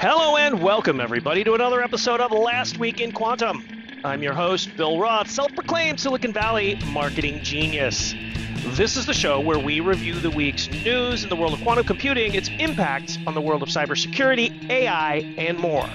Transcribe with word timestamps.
Hello 0.00 0.38
and 0.38 0.62
welcome, 0.62 0.98
everybody, 0.98 1.44
to 1.44 1.52
another 1.52 1.82
episode 1.82 2.22
of 2.22 2.32
Last 2.32 2.78
Week 2.78 3.02
in 3.02 3.12
Quantum. 3.12 3.62
I'm 4.02 4.22
your 4.22 4.32
host, 4.32 4.74
Bill 4.74 4.98
Roth, 4.98 5.30
self 5.30 5.54
proclaimed 5.54 6.00
Silicon 6.00 6.32
Valley 6.32 6.80
marketing 6.86 7.42
genius. 7.42 8.14
This 8.68 8.96
is 8.96 9.04
the 9.04 9.12
show 9.12 9.40
where 9.40 9.58
we 9.58 9.80
review 9.80 10.14
the 10.14 10.30
week's 10.30 10.70
news 10.70 11.22
in 11.22 11.28
the 11.28 11.36
world 11.36 11.52
of 11.52 11.60
quantum 11.60 11.84
computing, 11.84 12.34
its 12.34 12.48
impact 12.48 13.18
on 13.26 13.34
the 13.34 13.42
world 13.42 13.62
of 13.62 13.68
cybersecurity, 13.68 14.70
AI, 14.70 15.16
and 15.36 15.58
more. 15.58 15.90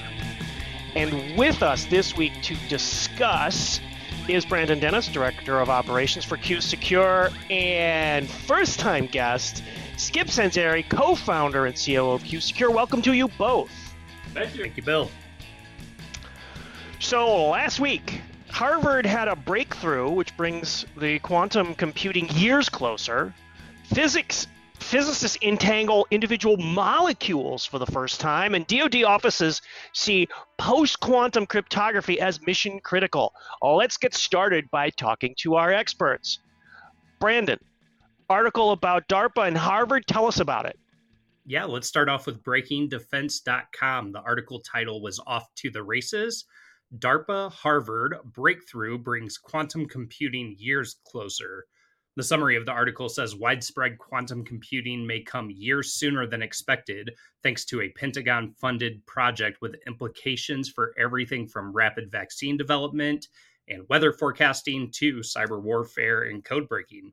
And 0.93 1.35
with 1.35 1.63
us 1.63 1.85
this 1.85 2.15
week 2.15 2.33
to 2.43 2.55
discuss 2.69 3.81
is 4.27 4.45
Brandon 4.45 4.79
Dennis, 4.79 5.07
Director 5.07 5.59
of 5.59 5.71
Operations 5.71 6.23
for 6.23 6.37
QuSecure, 6.37 7.33
and 7.49 8.29
first 8.29 8.79
time 8.79 9.07
guest, 9.07 9.63
Skip 9.97 10.27
Sanzeri, 10.27 10.87
co 10.87 11.15
founder 11.15 11.65
and 11.65 11.75
COO 11.75 12.11
of 12.11 12.21
QuSecure. 12.21 12.71
Welcome 12.71 13.01
to 13.01 13.13
you 13.13 13.29
both. 13.29 13.84
Thank 14.35 14.55
you. 14.55 14.63
Thank 14.63 14.77
you, 14.77 14.83
Bill. 14.83 15.09
So 16.99 17.47
last 17.49 17.79
week, 17.79 18.21
Harvard 18.49 19.05
had 19.05 19.27
a 19.27 19.35
breakthrough 19.35 20.09
which 20.11 20.35
brings 20.37 20.85
the 20.97 21.19
quantum 21.19 21.73
computing 21.73 22.29
years 22.29 22.69
closer. 22.69 23.33
Physics 23.85 24.47
physicists 24.79 25.37
entangle 25.41 26.05
individual 26.11 26.57
molecules 26.57 27.65
for 27.65 27.79
the 27.79 27.85
first 27.85 28.19
time, 28.19 28.53
and 28.53 28.67
DoD 28.67 29.03
offices 29.03 29.61
see 29.93 30.27
post 30.57 30.99
quantum 30.99 31.45
cryptography 31.45 32.19
as 32.19 32.45
mission 32.45 32.79
critical. 32.81 33.33
Let's 33.63 33.97
get 33.97 34.13
started 34.13 34.69
by 34.69 34.89
talking 34.89 35.33
to 35.39 35.55
our 35.55 35.71
experts. 35.71 36.39
Brandon, 37.19 37.59
article 38.29 38.71
about 38.71 39.07
DARPA 39.07 39.47
and 39.47 39.57
Harvard, 39.57 40.05
tell 40.07 40.27
us 40.27 40.39
about 40.39 40.65
it. 40.65 40.77
Yeah, 41.47 41.65
let's 41.65 41.87
start 41.87 42.09
off 42.09 42.25
with 42.25 42.41
breakingdefense.com. 42.41 44.11
The 44.11 44.21
article 44.21 44.61
title 44.61 44.99
was 44.99 45.19
Off 45.27 45.53
to 45.57 45.69
the 45.69 45.83
Races. 45.83 46.45
DARPA 46.97 47.51
Harvard 47.51 48.15
breakthrough 48.33 48.97
brings 48.97 49.37
quantum 49.37 49.85
computing 49.85 50.55
years 50.57 50.95
closer. 51.05 51.65
The 52.15 52.23
summary 52.23 52.55
of 52.55 52.65
the 52.65 52.71
article 52.71 53.09
says 53.09 53.35
widespread 53.35 53.99
quantum 53.99 54.43
computing 54.43 55.05
may 55.05 55.21
come 55.21 55.51
years 55.51 55.93
sooner 55.93 56.25
than 56.25 56.41
expected, 56.41 57.11
thanks 57.43 57.63
to 57.65 57.81
a 57.81 57.89
Pentagon 57.89 58.51
funded 58.59 59.05
project 59.05 59.59
with 59.61 59.75
implications 59.85 60.67
for 60.69 60.95
everything 60.97 61.47
from 61.47 61.73
rapid 61.73 62.09
vaccine 62.11 62.57
development 62.57 63.27
and 63.67 63.87
weather 63.87 64.11
forecasting 64.11 64.89
to 64.93 65.17
cyber 65.17 65.61
warfare 65.61 66.23
and 66.23 66.43
code 66.43 66.67
breaking. 66.67 67.11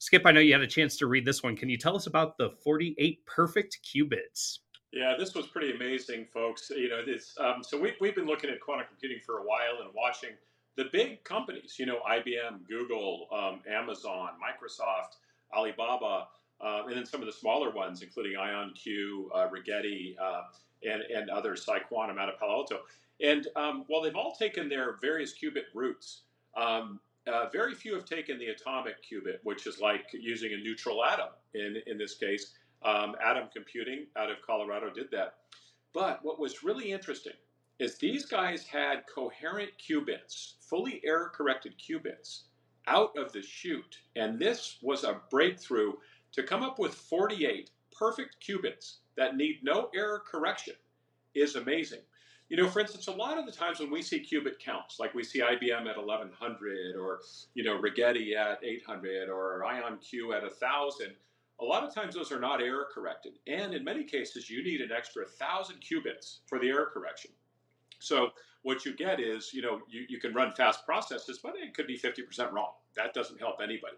Skip, 0.00 0.22
I 0.24 0.32
know 0.32 0.40
you 0.40 0.54
had 0.54 0.62
a 0.62 0.66
chance 0.66 0.96
to 0.96 1.06
read 1.06 1.26
this 1.26 1.42
one. 1.42 1.54
Can 1.54 1.68
you 1.68 1.76
tell 1.76 1.94
us 1.94 2.06
about 2.06 2.38
the 2.38 2.52
48 2.64 3.26
perfect 3.26 3.80
qubits? 3.84 4.60
Yeah, 4.92 5.14
this 5.18 5.34
was 5.34 5.46
pretty 5.46 5.72
amazing, 5.72 6.26
folks. 6.32 6.70
You 6.70 6.88
know, 6.88 7.04
this. 7.04 7.36
Um, 7.38 7.62
so 7.62 7.78
we, 7.78 7.92
we've 8.00 8.14
been 8.14 8.26
looking 8.26 8.48
at 8.48 8.62
quantum 8.62 8.86
computing 8.88 9.18
for 9.24 9.40
a 9.40 9.42
while 9.42 9.82
and 9.84 9.90
watching 9.94 10.30
the 10.76 10.86
big 10.90 11.22
companies. 11.24 11.76
You 11.78 11.84
know, 11.84 12.00
IBM, 12.10 12.66
Google, 12.66 13.28
um, 13.30 13.60
Amazon, 13.70 14.30
Microsoft, 14.40 15.18
Alibaba, 15.54 16.28
uh, 16.62 16.84
and 16.86 16.96
then 16.96 17.04
some 17.04 17.20
of 17.20 17.26
the 17.26 17.32
smaller 17.32 17.70
ones, 17.70 18.00
including 18.00 18.38
IonQ, 18.38 19.26
uh, 19.34 19.48
Rigetti, 19.50 20.16
uh, 20.18 20.44
and 20.82 21.02
and 21.14 21.28
others, 21.28 21.66
PsiQuantum 21.66 22.18
out 22.18 22.30
of 22.30 22.38
Palo 22.38 22.52
Alto. 22.52 22.80
And 23.22 23.48
um, 23.54 23.84
while 23.88 24.00
they've 24.00 24.16
all 24.16 24.32
taken 24.32 24.70
their 24.70 24.96
various 25.02 25.34
qubit 25.34 25.64
routes, 25.74 26.22
um, 26.56 27.00
uh, 27.26 27.48
very 27.52 27.74
few 27.74 27.94
have 27.94 28.04
taken 28.04 28.38
the 28.38 28.46
atomic 28.46 28.96
qubit, 29.04 29.38
which 29.42 29.66
is 29.66 29.80
like 29.80 30.06
using 30.12 30.52
a 30.52 30.56
neutral 30.56 31.04
atom. 31.04 31.28
In 31.54 31.76
in 31.86 31.98
this 31.98 32.14
case, 32.14 32.54
um, 32.82 33.14
Atom 33.22 33.48
Computing 33.52 34.06
out 34.16 34.30
of 34.30 34.38
Colorado 34.46 34.90
did 34.90 35.10
that. 35.10 35.34
But 35.92 36.24
what 36.24 36.38
was 36.38 36.62
really 36.62 36.92
interesting 36.92 37.34
is 37.78 37.96
these 37.96 38.26
guys 38.26 38.64
had 38.64 39.04
coherent 39.12 39.70
qubits, 39.78 40.54
fully 40.60 41.00
error 41.04 41.30
corrected 41.34 41.74
qubits, 41.78 42.42
out 42.86 43.16
of 43.16 43.32
the 43.32 43.42
chute, 43.42 43.98
and 44.16 44.38
this 44.38 44.78
was 44.82 45.04
a 45.04 45.20
breakthrough 45.30 45.92
to 46.32 46.42
come 46.42 46.62
up 46.62 46.78
with 46.78 46.94
48 46.94 47.70
perfect 47.92 48.36
qubits 48.46 48.98
that 49.16 49.36
need 49.36 49.60
no 49.62 49.90
error 49.94 50.22
correction 50.26 50.74
is 51.34 51.56
amazing. 51.56 52.00
You 52.50 52.56
know, 52.56 52.68
for 52.68 52.80
instance, 52.80 53.06
a 53.06 53.12
lot 53.12 53.38
of 53.38 53.46
the 53.46 53.52
times 53.52 53.78
when 53.78 53.92
we 53.92 54.02
see 54.02 54.18
qubit 54.20 54.58
counts, 54.58 54.98
like 54.98 55.14
we 55.14 55.22
see 55.22 55.40
IBM 55.40 55.88
at 55.88 55.96
1100 55.96 56.96
or, 56.96 57.20
you 57.54 57.62
know, 57.62 57.80
Rigetti 57.80 58.34
at 58.34 58.58
800 58.64 59.28
or 59.28 59.64
IonQ 59.64 60.36
at 60.36 60.42
1000, 60.42 61.12
a 61.60 61.64
lot 61.64 61.84
of 61.84 61.94
times 61.94 62.16
those 62.16 62.32
are 62.32 62.40
not 62.40 62.60
error 62.60 62.88
corrected. 62.92 63.34
And 63.46 63.72
in 63.72 63.84
many 63.84 64.02
cases, 64.02 64.50
you 64.50 64.64
need 64.64 64.80
an 64.80 64.90
extra 64.90 65.22
1000 65.22 65.76
qubits 65.76 66.38
for 66.46 66.58
the 66.58 66.68
error 66.68 66.90
correction. 66.92 67.30
So 68.00 68.30
what 68.62 68.84
you 68.84 68.96
get 68.96 69.20
is, 69.20 69.54
you 69.54 69.62
know, 69.62 69.80
you, 69.88 70.06
you 70.08 70.18
can 70.18 70.34
run 70.34 70.52
fast 70.52 70.84
processes, 70.84 71.38
but 71.40 71.54
it 71.56 71.72
could 71.72 71.86
be 71.86 71.96
50% 71.96 72.50
wrong. 72.50 72.72
That 72.96 73.14
doesn't 73.14 73.38
help 73.38 73.60
anybody. 73.62 73.96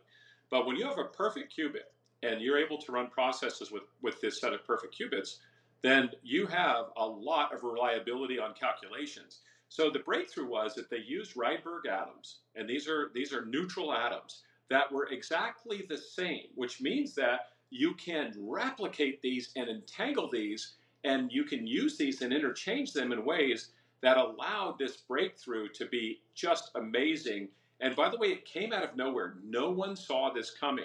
But 0.51 0.67
when 0.67 0.77
you 0.77 0.87
have 0.87 0.99
a 0.99 1.05
perfect 1.05 1.57
qubit 1.57 1.89
and 2.23 2.43
you're 2.43 2.59
able 2.59 2.77
to 2.79 2.93
run 2.93 3.09
processes 3.09 3.73
with, 3.73 3.85
with 4.03 4.21
this 4.21 4.41
set 4.43 4.53
of 4.53 4.63
perfect 4.67 4.95
qubits, 4.99 5.39
then 5.83 6.11
you 6.23 6.47
have 6.47 6.87
a 6.97 7.07
lot 7.07 7.53
of 7.53 7.65
reliability 7.65 8.39
on 8.39 8.55
calculations. 8.55 9.41
So 9.69 9.91
the 9.91 9.99
breakthrough 10.01 10.49
was 10.49 10.75
that 10.75 10.91
they 10.91 10.99
used 10.99 11.35
Rydberg 11.35 11.87
atoms, 11.91 12.41
and 12.55 12.69
these 12.69 12.89
are 12.89 13.11
these 13.15 13.33
are 13.33 13.45
neutral 13.47 13.93
atoms 13.93 14.43
that 14.71 14.91
were 14.93 15.09
exactly 15.09 15.85
the 15.89 15.99
same, 15.99 16.47
which 16.55 16.81
means 16.81 17.15
that 17.15 17.49
you 17.71 17.95
can 17.95 18.35
replicate 18.39 19.21
these 19.23 19.51
and 19.57 19.69
entangle 19.69 20.29
these, 20.31 20.75
and 21.05 21.33
you 21.33 21.45
can 21.45 21.67
use 21.67 21.97
these 21.97 22.23
and 22.23 22.33
interchange 22.33 22.93
them 22.93 23.13
in 23.13 23.25
ways 23.25 23.71
that 24.03 24.19
allowed 24.19 24.79
this 24.79 24.99
breakthrough 24.99 25.69
to 25.69 25.87
be 25.87 26.21
just 26.35 26.71
amazing. 26.75 27.49
And 27.81 27.97
by 27.97 28.11
the 28.11 28.19
way, 28.19 28.29
it 28.29 28.45
came 28.45 28.73
out 28.73 28.85
of 28.85 28.97
nowhere. 28.97 29.35
No 29.43 29.71
one 29.71 29.97
saw 29.97 30.33
this 30.33 30.51
coming. 30.51 30.85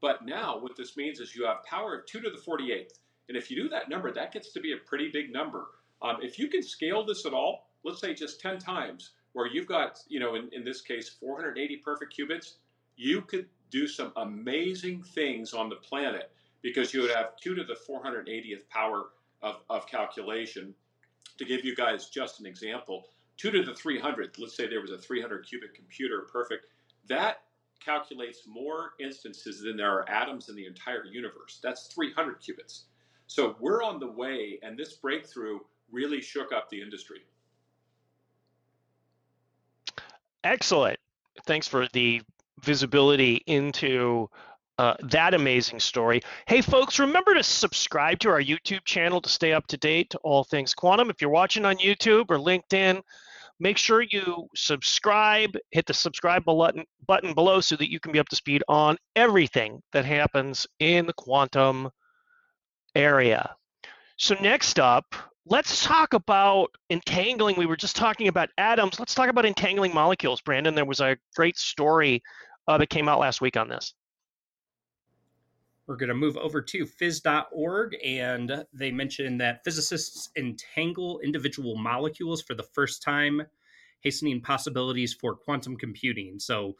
But 0.00 0.26
now, 0.26 0.58
what 0.58 0.76
this 0.76 0.96
means 0.96 1.20
is 1.20 1.34
you 1.34 1.46
have 1.46 1.62
power 1.64 1.94
of 1.94 2.06
2 2.06 2.20
to 2.20 2.30
the 2.30 2.36
48th. 2.36 2.98
And 3.28 3.36
if 3.36 3.50
you 3.50 3.62
do 3.62 3.68
that 3.70 3.88
number, 3.88 4.12
that 4.12 4.32
gets 4.32 4.52
to 4.52 4.60
be 4.60 4.72
a 4.72 4.76
pretty 4.76 5.10
big 5.10 5.32
number. 5.32 5.66
Um, 6.02 6.18
if 6.20 6.38
you 6.38 6.48
can 6.48 6.62
scale 6.62 7.04
this 7.04 7.24
at 7.24 7.32
all, 7.32 7.70
let's 7.84 8.00
say 8.00 8.14
just 8.14 8.40
10 8.40 8.58
times, 8.58 9.12
where 9.32 9.46
you've 9.46 9.66
got, 9.66 9.98
you 10.08 10.20
know, 10.20 10.34
in, 10.34 10.48
in 10.52 10.64
this 10.64 10.80
case, 10.80 11.08
480 11.08 11.76
perfect 11.78 12.16
qubits, 12.16 12.54
you 12.96 13.22
could 13.22 13.46
do 13.70 13.86
some 13.86 14.12
amazing 14.16 15.02
things 15.02 15.52
on 15.52 15.68
the 15.68 15.76
planet 15.76 16.30
because 16.62 16.94
you 16.94 17.02
would 17.02 17.10
have 17.10 17.36
2 17.36 17.54
to 17.54 17.64
the 17.64 17.76
480th 17.88 18.68
power 18.68 19.06
of, 19.42 19.56
of 19.68 19.86
calculation. 19.86 20.74
To 21.38 21.44
give 21.44 21.64
you 21.64 21.74
guys 21.74 22.10
just 22.10 22.38
an 22.38 22.46
example, 22.46 23.08
2 23.38 23.50
to 23.50 23.62
the 23.64 23.72
300th, 23.72 24.38
let's 24.38 24.56
say 24.56 24.68
there 24.68 24.80
was 24.80 24.92
a 24.92 24.98
300 24.98 25.44
qubit 25.44 25.74
computer, 25.74 26.28
perfect, 26.32 26.66
that 27.08 27.38
calculates 27.84 28.46
more 28.46 28.92
instances 29.00 29.60
than 29.62 29.76
there 29.76 29.90
are 29.90 30.08
atoms 30.08 30.48
in 30.48 30.54
the 30.56 30.66
entire 30.66 31.04
universe. 31.04 31.58
That's 31.62 31.88
300 31.88 32.40
qubits. 32.40 32.84
So 33.26 33.56
we're 33.60 33.82
on 33.82 33.98
the 34.00 34.10
way, 34.10 34.58
and 34.62 34.78
this 34.78 34.94
breakthrough 34.94 35.58
really 35.90 36.20
shook 36.20 36.52
up 36.52 36.68
the 36.70 36.80
industry. 36.80 37.20
Excellent. 40.42 40.98
Thanks 41.46 41.66
for 41.66 41.88
the 41.92 42.22
visibility 42.60 43.42
into 43.46 44.28
uh, 44.78 44.94
that 45.02 45.34
amazing 45.34 45.80
story. 45.80 46.20
Hey, 46.46 46.60
folks, 46.60 46.98
remember 46.98 47.34
to 47.34 47.42
subscribe 47.42 48.18
to 48.20 48.28
our 48.30 48.40
YouTube 48.40 48.84
channel 48.84 49.20
to 49.20 49.28
stay 49.28 49.52
up 49.52 49.66
to 49.68 49.76
date 49.76 50.10
to 50.10 50.18
all 50.18 50.44
things 50.44 50.74
quantum. 50.74 51.10
If 51.10 51.20
you're 51.20 51.30
watching 51.30 51.64
on 51.64 51.76
YouTube 51.76 52.26
or 52.28 52.38
LinkedIn, 52.38 53.00
make 53.60 53.78
sure 53.78 54.02
you 54.02 54.48
subscribe, 54.54 55.56
hit 55.70 55.86
the 55.86 55.94
subscribe 55.94 56.44
button, 56.44 56.84
button 57.06 57.34
below 57.34 57.60
so 57.60 57.76
that 57.76 57.90
you 57.90 58.00
can 58.00 58.12
be 58.12 58.18
up 58.18 58.28
to 58.28 58.36
speed 58.36 58.62
on 58.68 58.96
everything 59.14 59.80
that 59.92 60.04
happens 60.04 60.66
in 60.80 61.06
the 61.06 61.12
quantum 61.14 61.90
area. 62.94 63.56
So 64.16 64.34
next 64.40 64.78
up, 64.78 65.14
let's 65.46 65.84
talk 65.84 66.14
about 66.14 66.70
entangling. 66.90 67.56
We 67.56 67.66
were 67.66 67.76
just 67.76 67.96
talking 67.96 68.28
about 68.28 68.50
atoms. 68.58 68.98
Let's 68.98 69.14
talk 69.14 69.28
about 69.28 69.44
entangling 69.44 69.92
molecules. 69.94 70.40
Brandon, 70.40 70.74
there 70.74 70.84
was 70.84 71.00
a 71.00 71.16
great 71.34 71.58
story 71.58 72.22
uh, 72.68 72.78
that 72.78 72.88
came 72.88 73.08
out 73.08 73.20
last 73.20 73.40
week 73.40 73.56
on 73.56 73.68
this. 73.68 73.94
We're 75.86 75.96
going 75.96 76.08
to 76.08 76.14
move 76.14 76.38
over 76.38 76.62
to 76.62 76.86
phys.org, 76.86 77.96
and 78.02 78.64
they 78.72 78.90
mentioned 78.90 79.38
that 79.42 79.62
physicists 79.64 80.30
entangle 80.34 81.20
individual 81.20 81.76
molecules 81.76 82.40
for 82.40 82.54
the 82.54 82.62
first 82.62 83.02
time, 83.02 83.42
hastening 84.00 84.40
possibilities 84.40 85.12
for 85.12 85.34
quantum 85.34 85.76
computing. 85.76 86.38
So, 86.38 86.74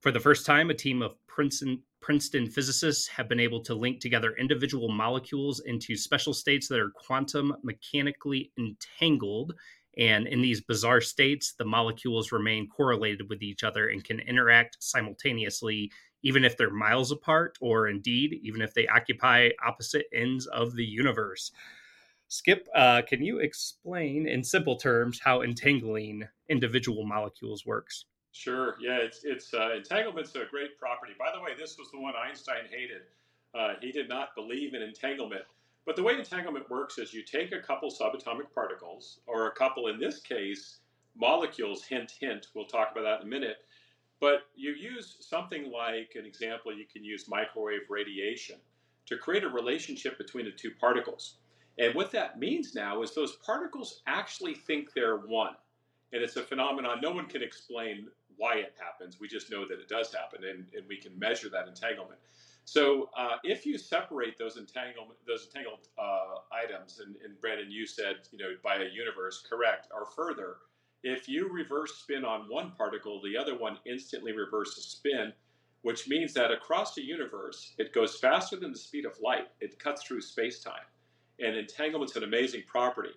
for 0.00 0.10
the 0.10 0.18
first 0.18 0.46
time, 0.46 0.70
a 0.70 0.74
team 0.74 1.00
of 1.00 1.14
Princeton, 1.28 1.82
Princeton 2.10 2.50
physicists 2.50 3.06
have 3.06 3.28
been 3.28 3.38
able 3.38 3.60
to 3.62 3.72
link 3.72 4.00
together 4.00 4.34
individual 4.36 4.88
molecules 4.90 5.60
into 5.60 5.94
special 5.94 6.34
states 6.34 6.66
that 6.66 6.80
are 6.80 6.90
quantum 6.90 7.54
mechanically 7.62 8.50
entangled. 8.58 9.54
And 9.96 10.26
in 10.26 10.42
these 10.42 10.60
bizarre 10.60 11.00
states, 11.00 11.54
the 11.56 11.64
molecules 11.64 12.32
remain 12.32 12.68
correlated 12.68 13.28
with 13.28 13.42
each 13.42 13.62
other 13.62 13.86
and 13.86 14.02
can 14.02 14.18
interact 14.18 14.78
simultaneously, 14.80 15.92
even 16.24 16.44
if 16.44 16.56
they're 16.56 16.68
miles 16.68 17.12
apart, 17.12 17.56
or 17.60 17.86
indeed, 17.86 18.40
even 18.42 18.60
if 18.60 18.74
they 18.74 18.88
occupy 18.88 19.50
opposite 19.64 20.06
ends 20.12 20.46
of 20.46 20.74
the 20.74 20.84
universe. 20.84 21.52
Skip, 22.26 22.66
uh, 22.74 23.02
can 23.02 23.22
you 23.22 23.38
explain 23.38 24.26
in 24.26 24.42
simple 24.42 24.74
terms 24.74 25.20
how 25.22 25.42
entangling 25.42 26.26
individual 26.48 27.06
molecules 27.06 27.64
works? 27.64 28.06
Sure. 28.32 28.76
Yeah, 28.80 28.98
it's 28.98 29.24
it's 29.24 29.52
uh, 29.52 29.74
entanglement's 29.76 30.34
a 30.36 30.44
great 30.50 30.78
property. 30.78 31.12
By 31.18 31.32
the 31.34 31.40
way, 31.42 31.50
this 31.58 31.76
was 31.78 31.90
the 31.90 31.98
one 32.00 32.14
Einstein 32.16 32.64
hated. 32.70 33.02
Uh, 33.54 33.74
he 33.80 33.90
did 33.90 34.08
not 34.08 34.34
believe 34.36 34.74
in 34.74 34.82
entanglement. 34.82 35.44
But 35.86 35.96
the 35.96 36.02
way 36.02 36.16
entanglement 36.16 36.70
works 36.70 36.98
is 36.98 37.12
you 37.12 37.22
take 37.22 37.52
a 37.52 37.60
couple 37.60 37.90
subatomic 37.90 38.52
particles, 38.54 39.20
or 39.26 39.46
a 39.46 39.52
couple, 39.52 39.88
in 39.88 39.98
this 39.98 40.20
case, 40.20 40.78
molecules. 41.16 41.84
Hint, 41.84 42.12
hint. 42.20 42.48
We'll 42.54 42.66
talk 42.66 42.92
about 42.92 43.02
that 43.02 43.20
in 43.22 43.26
a 43.26 43.30
minute. 43.30 43.56
But 44.20 44.42
you 44.54 44.72
use 44.72 45.16
something 45.20 45.72
like 45.72 46.12
an 46.14 46.26
example. 46.26 46.72
You 46.76 46.84
can 46.92 47.02
use 47.02 47.28
microwave 47.28 47.88
radiation 47.88 48.56
to 49.06 49.16
create 49.16 49.42
a 49.42 49.48
relationship 49.48 50.18
between 50.18 50.44
the 50.44 50.52
two 50.52 50.70
particles. 50.78 51.38
And 51.78 51.94
what 51.94 52.12
that 52.12 52.38
means 52.38 52.74
now 52.74 53.02
is 53.02 53.14
those 53.14 53.36
particles 53.44 54.02
actually 54.06 54.54
think 54.54 54.92
they're 54.94 55.16
one. 55.16 55.54
And 56.12 56.22
it's 56.22 56.36
a 56.36 56.42
phenomenon 56.42 56.98
no 57.02 57.10
one 57.10 57.26
can 57.26 57.42
explain 57.42 58.08
why 58.40 58.54
it 58.56 58.74
happens. 58.84 59.20
We 59.20 59.28
just 59.28 59.50
know 59.52 59.62
that 59.68 59.78
it 59.84 59.88
does 59.88 60.08
happen, 60.20 60.40
and, 60.50 60.60
and 60.76 60.84
we 60.88 60.96
can 60.96 61.12
measure 61.18 61.50
that 61.50 61.68
entanglement. 61.68 62.20
So 62.64 63.10
uh, 63.16 63.36
if 63.42 63.66
you 63.66 63.76
separate 63.78 64.38
those 64.38 64.56
entanglement, 64.56 65.18
those 65.26 65.46
entangled 65.46 65.88
uh, 65.98 66.40
items, 66.64 67.00
and, 67.04 67.16
and 67.24 67.40
Brandon, 67.40 67.70
you 67.70 67.86
said, 67.86 68.16
you 68.32 68.38
know, 68.38 68.50
by 68.62 68.76
a 68.76 68.88
universe, 69.02 69.44
correct, 69.48 69.88
or 69.92 70.06
further, 70.06 70.56
if 71.02 71.28
you 71.28 71.48
reverse 71.48 71.92
spin 72.02 72.24
on 72.24 72.42
one 72.48 72.72
particle, 72.76 73.20
the 73.22 73.36
other 73.36 73.56
one 73.58 73.78
instantly 73.86 74.32
reverses 74.32 74.84
spin, 74.84 75.32
which 75.82 76.08
means 76.08 76.32
that 76.34 76.50
across 76.52 76.94
the 76.94 77.02
universe, 77.02 77.72
it 77.78 77.94
goes 77.94 78.18
faster 78.18 78.56
than 78.56 78.72
the 78.72 78.78
speed 78.78 79.06
of 79.06 79.20
light. 79.20 79.48
It 79.60 79.78
cuts 79.78 80.02
through 80.04 80.20
space-time. 80.20 80.86
And 81.38 81.56
entanglement's 81.56 82.16
an 82.16 82.24
amazing 82.24 82.64
property. 82.66 83.16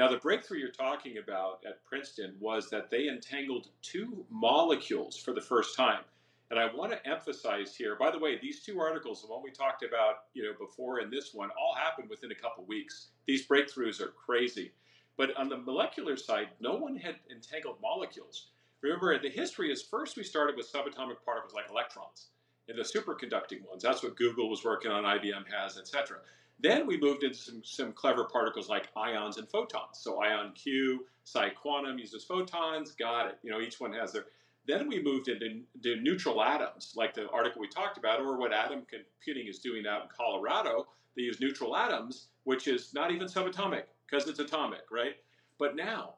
Now, 0.00 0.08
the 0.08 0.16
breakthrough 0.16 0.56
you're 0.56 0.70
talking 0.70 1.18
about 1.18 1.62
at 1.68 1.84
Princeton 1.84 2.34
was 2.40 2.70
that 2.70 2.90
they 2.90 3.08
entangled 3.08 3.68
two 3.82 4.24
molecules 4.30 5.18
for 5.18 5.34
the 5.34 5.42
first 5.42 5.76
time. 5.76 6.04
And 6.50 6.58
I 6.58 6.74
want 6.74 6.92
to 6.92 7.06
emphasize 7.06 7.76
here, 7.76 7.96
by 7.96 8.10
the 8.10 8.18
way, 8.18 8.38
these 8.40 8.62
two 8.62 8.80
articles, 8.80 9.20
the 9.20 9.28
one 9.28 9.42
we 9.42 9.50
talked 9.50 9.82
about, 9.82 10.20
you 10.32 10.42
know, 10.42 10.54
before 10.58 11.00
and 11.00 11.12
this 11.12 11.34
one, 11.34 11.50
all 11.50 11.74
happened 11.74 12.08
within 12.08 12.32
a 12.32 12.34
couple 12.34 12.64
weeks. 12.64 13.08
These 13.26 13.46
breakthroughs 13.46 14.00
are 14.00 14.14
crazy. 14.16 14.72
But 15.18 15.36
on 15.36 15.50
the 15.50 15.58
molecular 15.58 16.16
side, 16.16 16.48
no 16.60 16.76
one 16.76 16.96
had 16.96 17.16
entangled 17.30 17.76
molecules. 17.82 18.46
Remember, 18.80 19.18
the 19.18 19.28
history 19.28 19.70
is 19.70 19.82
first 19.82 20.16
we 20.16 20.24
started 20.24 20.56
with 20.56 20.72
subatomic 20.72 21.22
particles 21.26 21.52
like 21.52 21.68
electrons 21.68 22.28
and 22.70 22.78
the 22.78 22.84
superconducting 22.84 23.68
ones. 23.68 23.82
That's 23.82 24.02
what 24.02 24.16
Google 24.16 24.48
was 24.48 24.64
working 24.64 24.90
on, 24.90 25.04
IBM 25.04 25.44
has, 25.54 25.76
etc. 25.76 26.20
Then 26.62 26.86
we 26.86 27.00
moved 27.00 27.22
into 27.22 27.38
some, 27.38 27.62
some 27.64 27.92
clever 27.92 28.24
particles 28.24 28.68
like 28.68 28.88
ions 28.96 29.38
and 29.38 29.48
photons. 29.48 29.98
So 30.00 30.18
IonQ, 30.18 30.98
PsiQuantum 31.26 31.98
uses 31.98 32.24
photons, 32.24 32.92
got 32.92 33.28
it. 33.28 33.38
You 33.42 33.50
know, 33.50 33.60
each 33.60 33.80
one 33.80 33.92
has 33.92 34.12
their. 34.12 34.26
Then 34.66 34.88
we 34.88 35.02
moved 35.02 35.28
into, 35.28 35.62
into 35.74 35.96
neutral 36.02 36.42
atoms, 36.42 36.92
like 36.96 37.14
the 37.14 37.28
article 37.30 37.60
we 37.60 37.68
talked 37.68 37.96
about, 37.96 38.20
or 38.20 38.36
what 38.36 38.52
Atom 38.52 38.82
Computing 38.90 39.48
is 39.48 39.58
doing 39.58 39.86
out 39.86 40.02
in 40.02 40.08
Colorado. 40.14 40.86
They 41.16 41.22
use 41.22 41.40
neutral 41.40 41.74
atoms, 41.76 42.28
which 42.44 42.68
is 42.68 42.92
not 42.92 43.10
even 43.10 43.26
subatomic 43.26 43.84
because 44.08 44.28
it's 44.28 44.38
atomic, 44.38 44.90
right? 44.90 45.16
But 45.58 45.76
now, 45.76 46.14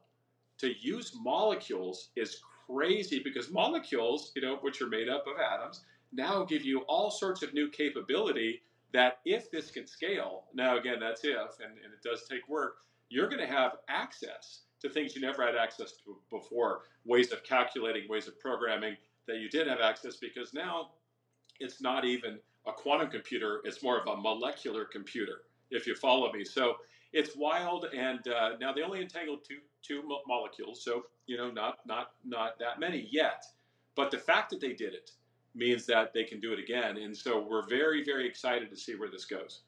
to 0.59 0.73
use 0.81 1.17
molecules 1.21 2.11
is 2.17 2.41
crazy 2.67 3.21
because 3.23 3.51
molecules, 3.51 4.33
you 4.35 4.43
know, 4.43 4.57
which 4.61 4.83
are 4.83 4.89
made 4.89 5.09
up 5.09 5.25
of 5.27 5.41
atoms, 5.41 5.83
now 6.13 6.45
give 6.45 6.65
you 6.65 6.81
all 6.83 7.11
sorts 7.11 7.43
of 7.43 7.55
new 7.55 7.71
capability 7.71 8.63
that 8.93 9.19
if 9.25 9.51
this 9.51 9.71
can 9.71 9.87
scale, 9.87 10.45
now 10.55 10.79
again, 10.79 10.99
that's 11.01 11.25
if, 11.25 11.59
and, 11.61 11.73
and 11.85 11.93
it 11.93 12.03
does 12.03 12.27
take 12.29 12.49
work, 12.49 12.77
you're 13.09 13.29
going 13.29 13.41
to 13.47 13.53
have 13.53 13.73
access 13.89 14.63
to 14.81 14.89
things 14.89 15.15
you 15.15 15.23
never 15.23 15.45
had 15.45 15.57
access 15.57 15.93
to 15.93 16.17
before, 16.31 16.83
ways 17.05 17.33
of 17.33 17.43
calculating, 17.45 18.09
ways 18.09 18.29
of 18.29 18.39
programming 18.41 18.97
that 19.29 19.37
you 19.37 19.49
did 19.49 19.67
have 19.67 19.81
access 19.81 20.17
because 20.17 20.53
now 20.53 20.91
it's 21.61 21.81
not 21.81 22.05
even 22.05 22.39
a 22.67 22.73
quantum 22.73 23.11
computer, 23.11 23.61
it's 23.65 23.83
more 23.83 24.01
of 24.01 24.07
a 24.07 24.17
molecular 24.21 24.85
computer, 24.85 25.43
if 25.71 25.87
you 25.87 25.95
follow 25.95 26.33
me. 26.33 26.45
So 26.45 26.77
it's 27.13 27.37
wild, 27.37 27.87
and 27.95 28.27
uh, 28.29 28.51
now 28.61 28.73
they 28.73 28.83
only 28.83 29.01
entangled 29.01 29.41
two 29.47 29.59
two 29.83 30.03
mo- 30.07 30.23
molecules, 30.27 30.83
so 30.85 31.05
you 31.27 31.37
know 31.37 31.51
not 31.51 31.79
not 31.87 32.13
not 32.25 32.59
that 32.59 32.81
many 32.81 33.09
yet. 33.11 33.45
But 33.95 34.11
the 34.11 34.19
fact 34.19 34.51
that 34.51 34.61
they 34.61 34.73
did 34.73 34.95
it 34.95 35.11
means 35.55 35.87
that 35.87 36.13
they 36.13 36.25
can 36.25 36.41
do 36.41 36.53
it 36.53 36.59
again, 36.59 36.99
and 36.99 37.17
so 37.17 37.47
we're 37.49 37.69
very 37.69 38.05
very 38.05 38.27
excited 38.27 38.71
to 38.71 38.77
see 38.77 38.95
where 38.95 39.11
this 39.11 39.25
goes. 39.25 39.63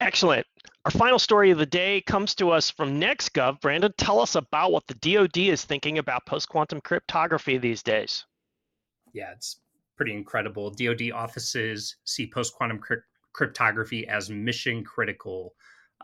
Excellent. 0.00 0.46
Our 0.84 0.90
final 0.90 1.18
story 1.18 1.52
of 1.52 1.58
the 1.58 1.66
day 1.66 2.00
comes 2.00 2.34
to 2.34 2.50
us 2.50 2.68
from 2.68 3.00
NextGov. 3.00 3.60
Brandon, 3.60 3.92
tell 3.96 4.18
us 4.18 4.34
about 4.34 4.72
what 4.72 4.84
the 4.88 4.94
DoD 4.94 5.38
is 5.38 5.64
thinking 5.64 5.98
about 5.98 6.26
post-quantum 6.26 6.80
cryptography 6.80 7.56
these 7.56 7.84
days. 7.84 8.24
Yeah, 9.12 9.30
it's 9.30 9.60
pretty 9.96 10.12
incredible. 10.12 10.70
DoD 10.70 11.12
offices 11.14 11.96
see 12.04 12.28
post-quantum 12.28 12.78
cryptography 12.78 13.08
cryptography 13.32 14.06
as 14.08 14.30
mission 14.30 14.84
critical. 14.84 15.54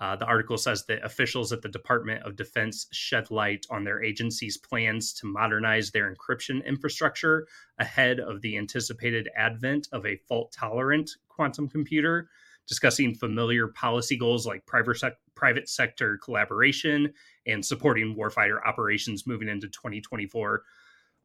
Uh, 0.00 0.14
the 0.14 0.24
article 0.24 0.56
says 0.56 0.84
that 0.86 1.04
officials 1.04 1.52
at 1.52 1.60
the 1.60 1.68
Department 1.68 2.22
of 2.22 2.36
Defense 2.36 2.86
shed 2.92 3.30
light 3.30 3.66
on 3.68 3.82
their 3.82 4.02
agency's 4.02 4.56
plans 4.56 5.12
to 5.14 5.26
modernize 5.26 5.90
their 5.90 6.14
encryption 6.14 6.64
infrastructure 6.64 7.46
ahead 7.78 8.20
of 8.20 8.40
the 8.40 8.56
anticipated 8.56 9.28
advent 9.36 9.88
of 9.92 10.06
a 10.06 10.16
fault 10.28 10.52
tolerant 10.52 11.10
quantum 11.28 11.68
computer, 11.68 12.28
discussing 12.68 13.12
familiar 13.12 13.66
policy 13.68 14.16
goals 14.16 14.46
like 14.46 14.64
private, 14.66 14.98
sec- 14.98 15.18
private 15.34 15.68
sector 15.68 16.16
collaboration 16.18 17.12
and 17.46 17.64
supporting 17.64 18.14
warfighter 18.14 18.64
operations 18.64 19.26
moving 19.26 19.48
into 19.48 19.66
2024. 19.68 20.62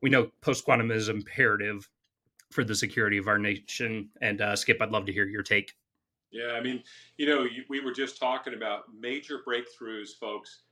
We 0.02 0.10
know 0.10 0.31
post 0.42 0.66
quantum 0.66 0.90
is 0.90 1.10
imperative 1.10 1.88
for 2.52 2.64
the 2.64 2.75
security 2.75 3.18
of 3.18 3.28
our 3.28 3.38
nation. 3.38 4.10
And 4.22 4.42
uh, 4.42 4.56
Skip, 4.56 4.81
I'd 4.81 4.92
love 4.92 5.06
to 5.06 5.14
hear 5.14 5.25
your 5.25 5.44
take. 5.44 5.74
Yeah, 6.34 6.54
I 6.54 6.62
mean, 6.62 6.84
you 7.18 7.28
know, 7.28 7.46
we 7.70 7.80
were 7.80 7.94
just 7.94 8.18
talking 8.18 8.56
about 8.56 8.86
major 9.00 9.42
breakthroughs, 9.48 10.18
folks, 10.20 10.64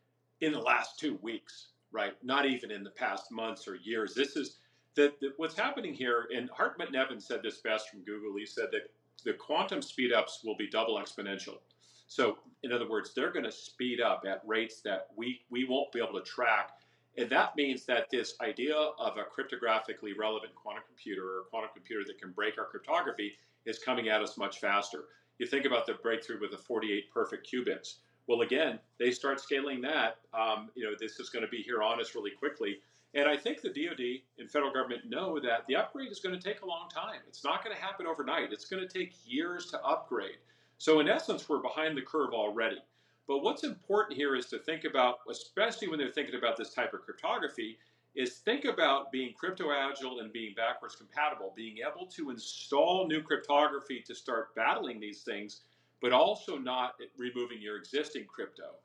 in 0.41 0.51
the 0.51 0.59
last 0.59 0.99
two 0.99 1.19
weeks, 1.21 1.67
right? 1.91 2.13
Not 2.23 2.47
even 2.47 2.71
in 2.71 2.83
the 2.83 2.89
past 2.89 3.31
months 3.31 3.67
or 3.67 3.75
years. 3.75 4.15
This 4.15 4.35
is 4.35 4.57
that 4.95 5.13
what's 5.37 5.55
happening 5.55 5.93
here, 5.93 6.27
and 6.35 6.49
Hartmut 6.49 6.91
Neven 6.91 7.21
said 7.21 7.41
this 7.43 7.59
best 7.61 7.89
from 7.89 8.01
Google. 8.03 8.35
He 8.37 8.45
said 8.45 8.69
that 8.71 8.91
the 9.23 9.33
quantum 9.33 9.81
speedups 9.81 10.43
will 10.43 10.57
be 10.57 10.67
double 10.67 10.95
exponential. 10.95 11.59
So, 12.07 12.39
in 12.63 12.73
other 12.73 12.89
words, 12.89 13.13
they're 13.13 13.31
going 13.31 13.45
to 13.45 13.51
speed 13.51 14.01
up 14.01 14.25
at 14.27 14.41
rates 14.45 14.81
that 14.81 15.07
we, 15.15 15.41
we 15.49 15.63
won't 15.63 15.91
be 15.91 15.99
able 15.99 16.19
to 16.19 16.25
track. 16.25 16.71
And 17.17 17.29
that 17.29 17.55
means 17.55 17.85
that 17.85 18.07
this 18.11 18.33
idea 18.41 18.75
of 18.75 19.17
a 19.17 19.23
cryptographically 19.23 20.17
relevant 20.17 20.55
quantum 20.55 20.83
computer 20.87 21.23
or 21.23 21.41
a 21.41 21.43
quantum 21.49 21.69
computer 21.73 22.03
that 22.07 22.19
can 22.19 22.31
break 22.31 22.57
our 22.57 22.65
cryptography 22.65 23.33
is 23.65 23.79
coming 23.79 24.09
at 24.09 24.21
us 24.21 24.37
much 24.37 24.59
faster. 24.59 25.05
You 25.39 25.47
think 25.47 25.65
about 25.65 25.85
the 25.85 25.93
breakthrough 25.95 26.39
with 26.39 26.51
the 26.51 26.57
48 26.57 27.11
perfect 27.11 27.51
qubits. 27.51 27.95
Well, 28.27 28.41
again, 28.41 28.79
they 28.99 29.11
start 29.11 29.39
scaling 29.39 29.81
that. 29.81 30.17
Um, 30.33 30.69
you 30.75 30.83
know, 30.83 30.91
this 30.99 31.19
is 31.19 31.29
going 31.29 31.43
to 31.43 31.49
be 31.49 31.61
here 31.61 31.81
on 31.81 31.99
us 31.99 32.15
really 32.15 32.31
quickly. 32.31 32.77
And 33.13 33.27
I 33.27 33.35
think 33.35 33.61
the 33.61 33.69
DoD 33.69 34.21
and 34.39 34.49
federal 34.49 34.71
government 34.71 35.09
know 35.09 35.39
that 35.39 35.65
the 35.67 35.75
upgrade 35.75 36.11
is 36.11 36.19
going 36.19 36.39
to 36.39 36.41
take 36.41 36.61
a 36.61 36.65
long 36.65 36.87
time. 36.89 37.19
It's 37.27 37.43
not 37.43 37.63
going 37.63 37.75
to 37.75 37.81
happen 37.81 38.07
overnight. 38.07 38.53
It's 38.53 38.65
going 38.65 38.87
to 38.87 38.99
take 38.99 39.13
years 39.25 39.65
to 39.71 39.83
upgrade. 39.83 40.37
So, 40.77 40.99
in 40.99 41.09
essence, 41.09 41.49
we're 41.49 41.61
behind 41.61 41.97
the 41.97 42.01
curve 42.01 42.33
already. 42.33 42.81
But 43.27 43.43
what's 43.43 43.63
important 43.63 44.17
here 44.17 44.35
is 44.35 44.45
to 44.47 44.59
think 44.59 44.83
about, 44.83 45.19
especially 45.29 45.89
when 45.89 45.99
they're 45.99 46.11
thinking 46.11 46.35
about 46.35 46.57
this 46.57 46.73
type 46.73 46.93
of 46.93 47.01
cryptography, 47.01 47.77
is 48.15 48.39
think 48.39 48.65
about 48.65 49.11
being 49.11 49.33
crypto 49.33 49.71
agile 49.71 50.19
and 50.19 50.33
being 50.33 50.53
backwards 50.55 50.95
compatible, 50.95 51.53
being 51.55 51.77
able 51.79 52.05
to 52.07 52.29
install 52.29 53.07
new 53.07 53.21
cryptography 53.21 54.03
to 54.05 54.13
start 54.13 54.53
battling 54.55 54.99
these 54.99 55.21
things, 55.21 55.61
but 56.01 56.11
also 56.11 56.57
not 56.57 56.95
removing 57.17 57.61
your 57.61 57.77
existing 57.77 58.25
crypto. 58.25 58.75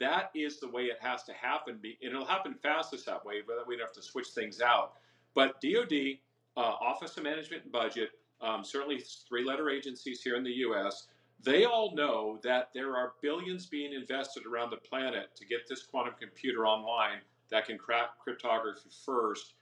That 0.00 0.30
is 0.34 0.58
the 0.58 0.68
way 0.68 0.84
it 0.84 0.98
has 1.00 1.22
to 1.24 1.32
happen, 1.32 1.78
and 1.84 1.94
it'll 2.12 2.24
happen 2.24 2.54
fastest 2.60 3.06
that 3.06 3.24
way, 3.24 3.36
but 3.46 3.68
we 3.68 3.76
don't 3.76 3.86
have 3.86 3.94
to 3.94 4.02
switch 4.02 4.28
things 4.28 4.60
out. 4.60 4.94
But 5.34 5.60
DoD, 5.60 6.18
uh, 6.56 6.60
Office 6.60 7.16
of 7.16 7.22
Management 7.22 7.64
and 7.64 7.72
Budget, 7.72 8.10
um, 8.40 8.64
certainly 8.64 9.00
three-letter 9.28 9.70
agencies 9.70 10.22
here 10.22 10.34
in 10.34 10.42
the 10.42 10.50
U.S., 10.50 11.06
they 11.44 11.64
all 11.64 11.94
know 11.94 12.38
that 12.42 12.70
there 12.74 12.96
are 12.96 13.14
billions 13.20 13.66
being 13.66 13.92
invested 13.92 14.44
around 14.46 14.70
the 14.70 14.76
planet 14.76 15.34
to 15.36 15.44
get 15.44 15.68
this 15.68 15.82
quantum 15.82 16.14
computer 16.18 16.66
online 16.66 17.20
that 17.52 17.66
can 17.66 17.78
crack 17.78 18.18
cryptography 18.18 18.88
first. 19.06 19.54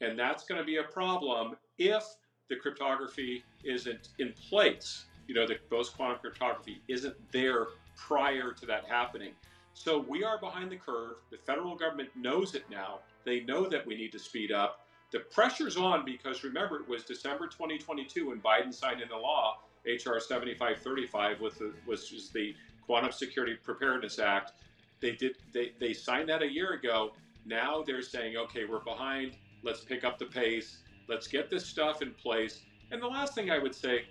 And 0.00 0.16
that's 0.16 0.44
going 0.44 0.60
to 0.60 0.64
be 0.64 0.76
a 0.76 0.84
problem 0.84 1.56
if 1.78 2.04
the 2.48 2.56
cryptography 2.56 3.42
isn't 3.64 4.10
in 4.20 4.32
place. 4.48 5.06
You 5.26 5.34
know, 5.34 5.46
the 5.46 5.56
post 5.68 5.96
quantum 5.96 6.18
cryptography 6.20 6.80
isn't 6.86 7.16
there 7.32 7.66
prior 7.96 8.52
to 8.52 8.66
that 8.66 8.84
happening. 8.86 9.32
So 9.74 10.04
we 10.08 10.24
are 10.24 10.38
behind 10.38 10.70
the 10.70 10.76
curve. 10.76 11.16
The 11.30 11.38
federal 11.38 11.74
government 11.74 12.10
knows 12.16 12.54
it 12.54 12.64
now. 12.70 13.00
They 13.24 13.40
know 13.40 13.68
that 13.68 13.86
we 13.86 13.96
need 13.96 14.12
to 14.12 14.18
speed 14.18 14.52
up. 14.52 14.86
The 15.10 15.20
pressure's 15.20 15.76
on 15.76 16.04
because 16.04 16.44
remember, 16.44 16.76
it 16.80 16.88
was 16.88 17.04
December 17.04 17.46
2022 17.46 18.28
when 18.28 18.40
Biden 18.40 18.72
signed 18.72 19.00
into 19.00 19.16
law 19.16 19.58
HR 19.86 20.20
7535, 20.20 21.40
with 21.40 21.58
the, 21.58 21.72
which 21.86 22.12
is 22.12 22.30
the 22.30 22.54
Quantum 22.84 23.12
Security 23.12 23.54
Preparedness 23.54 24.18
Act. 24.18 24.52
They 25.00 25.12
did 25.12 25.36
they, 25.52 25.72
they 25.78 25.92
signed 25.92 26.28
that 26.28 26.42
a 26.42 26.50
year 26.50 26.72
ago. 26.72 27.12
Now 27.48 27.82
they're 27.82 28.02
saying, 28.02 28.36
okay, 28.36 28.64
we're 28.66 28.84
behind. 28.84 29.32
Let's 29.62 29.80
pick 29.80 30.04
up 30.04 30.18
the 30.18 30.26
pace. 30.26 30.78
Let's 31.08 31.26
get 31.26 31.48
this 31.48 31.64
stuff 31.64 32.02
in 32.02 32.12
place. 32.12 32.60
And 32.90 33.02
the 33.02 33.06
last 33.06 33.34
thing 33.34 33.50
I 33.50 33.58
would 33.58 33.74
say 33.74 34.04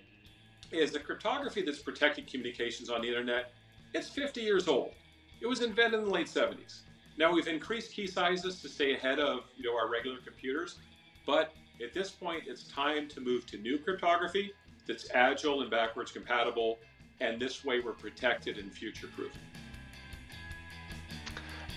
is 0.71 0.91
the 0.91 0.99
cryptography 0.99 1.61
that's 1.61 1.79
protecting 1.79 2.25
communications 2.25 2.89
on 2.89 3.01
the 3.01 3.07
internet, 3.07 3.51
it's 3.93 4.09
50 4.09 4.41
years 4.41 4.67
old. 4.67 4.93
It 5.39 5.45
was 5.45 5.61
invented 5.61 5.99
in 5.99 6.05
the 6.05 6.11
late 6.11 6.27
70s. 6.27 6.81
Now 7.17 7.31
we've 7.31 7.47
increased 7.47 7.93
key 7.93 8.07
sizes 8.07 8.59
to 8.61 8.69
stay 8.69 8.95
ahead 8.95 9.19
of 9.19 9.41
you 9.55 9.63
know 9.63 9.77
our 9.77 9.89
regular 9.89 10.17
computers, 10.17 10.79
but 11.25 11.53
at 11.81 11.93
this 11.93 12.11
point 12.11 12.43
it's 12.47 12.67
time 12.67 13.07
to 13.09 13.21
move 13.21 13.45
to 13.47 13.57
new 13.57 13.77
cryptography 13.77 14.51
that's 14.87 15.09
agile 15.13 15.61
and 15.61 15.71
backwards 15.71 16.11
compatible, 16.11 16.79
and 17.19 17.39
this 17.39 17.63
way 17.63 17.79
we're 17.79 17.93
protected 17.93 18.57
and 18.57 18.71
future 18.71 19.07
proof. 19.07 19.31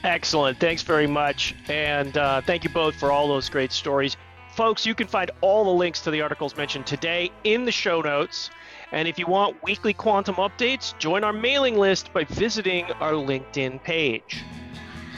Excellent. 0.02 0.58
Thanks 0.58 0.82
very 0.82 1.06
much. 1.06 1.54
And 1.68 2.16
uh, 2.16 2.40
thank 2.40 2.64
you 2.64 2.70
both 2.70 2.94
for 2.94 3.12
all 3.12 3.28
those 3.28 3.48
great 3.48 3.72
stories. 3.72 4.16
Folks, 4.54 4.84
you 4.84 4.94
can 4.94 5.06
find 5.06 5.30
all 5.40 5.64
the 5.64 5.70
links 5.70 6.00
to 6.02 6.10
the 6.10 6.22
articles 6.22 6.56
mentioned 6.56 6.86
today 6.86 7.30
in 7.44 7.64
the 7.64 7.72
show 7.72 8.00
notes. 8.00 8.50
And 8.92 9.06
if 9.06 9.18
you 9.18 9.26
want 9.26 9.62
weekly 9.62 9.92
quantum 9.92 10.36
updates, 10.36 10.98
join 10.98 11.22
our 11.22 11.32
mailing 11.32 11.78
list 11.78 12.12
by 12.12 12.24
visiting 12.24 12.86
our 13.00 13.12
LinkedIn 13.12 13.82
page. 13.84 14.42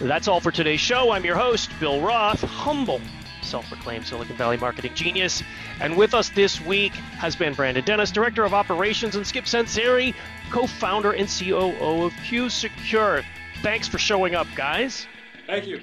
That's 0.00 0.28
all 0.28 0.40
for 0.40 0.50
today's 0.50 0.80
show. 0.80 1.12
I'm 1.12 1.24
your 1.24 1.36
host, 1.36 1.70
Bill 1.78 2.00
Roth, 2.00 2.42
humble 2.42 3.00
self 3.42 3.68
proclaimed 3.68 4.06
Silicon 4.06 4.36
Valley 4.36 4.56
marketing 4.56 4.94
genius. 4.94 5.42
And 5.80 5.96
with 5.96 6.14
us 6.14 6.30
this 6.30 6.60
week 6.60 6.92
has 6.92 7.36
been 7.36 7.54
Brandon 7.54 7.84
Dennis, 7.84 8.10
Director 8.10 8.44
of 8.44 8.54
Operations, 8.54 9.16
and 9.16 9.26
Skip 9.26 9.44
Sanzeri, 9.44 10.14
co 10.50 10.66
founder 10.66 11.12
and 11.12 11.28
COO 11.28 12.04
of 12.04 12.12
QuSecure. 12.14 13.24
Thanks 13.62 13.86
for 13.88 13.98
showing 13.98 14.34
up, 14.34 14.46
guys. 14.56 15.06
Thank 15.46 15.66
you. 15.66 15.80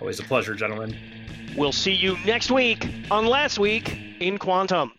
Always 0.00 0.20
a 0.20 0.22
pleasure, 0.22 0.54
gentlemen. 0.54 0.96
We'll 1.56 1.72
see 1.72 1.94
you 1.94 2.16
next 2.24 2.50
week 2.50 2.88
on 3.10 3.26
Last 3.26 3.58
Week 3.58 3.98
in 4.20 4.38
Quantum. 4.38 4.92